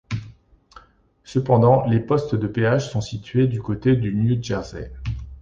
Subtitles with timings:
[1.23, 4.91] Cependant, les postes de péage sont situés du côté du New Jersey.